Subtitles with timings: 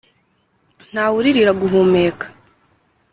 [0.91, 2.25] ntawuririra guhumeka